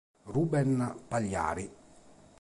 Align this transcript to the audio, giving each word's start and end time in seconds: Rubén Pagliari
Rubén 0.33 0.81
Pagliari 1.05 1.69